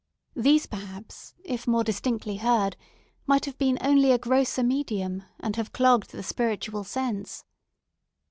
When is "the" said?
6.09-6.23